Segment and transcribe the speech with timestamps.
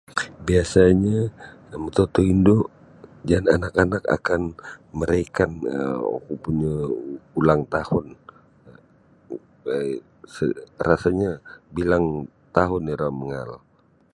[0.47, 1.19] Biasanya
[1.83, 2.57] matutuo indu
[3.27, 4.41] jaan anak-anak akan
[4.97, 6.73] maraihkan um oku punya
[7.39, 8.05] ulangtahun
[9.73, 9.91] um
[10.33, 10.45] se
[10.87, 11.31] rasanya
[11.77, 12.05] bilang
[12.55, 13.51] taun iro mangaal.